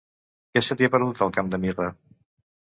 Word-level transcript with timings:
Què 0.55 0.63
se 0.67 0.77
t'hi 0.79 0.87
ha 0.87 0.91
perdut, 0.95 1.23
al 1.27 1.35
Camp 1.37 1.53
de 1.53 1.63
Mirra? 1.67 1.93